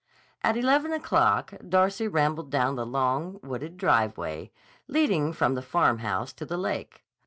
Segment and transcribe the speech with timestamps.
[0.41, 4.51] At eleven o'clock, Darcy rambled down the long, wooded driveway,
[4.87, 7.03] leading from the Farmhouse to the lake.